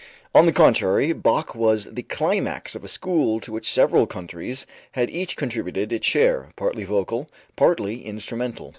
[0.33, 5.11] On the contrary, Bach was the climax of a school to which several countries had
[5.11, 8.69] each contributed its share, partly vocal, partly instrumental.